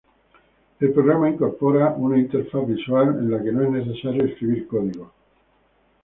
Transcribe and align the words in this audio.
El 0.79 0.93
programa 0.93 1.29
incorpora 1.29 1.93
una 1.95 2.17
interfaz 2.17 2.65
visual 2.67 3.09
en 3.19 3.29
la 3.29 3.43
que 3.43 3.51
no 3.51 3.65
es 3.65 3.85
necesario 3.85 4.25
escribir 4.25 4.65
código. 4.67 5.11